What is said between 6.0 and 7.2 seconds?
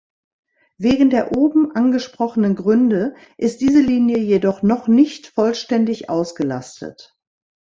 ausgelastet.